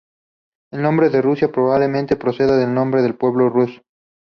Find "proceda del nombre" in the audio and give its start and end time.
2.15-3.03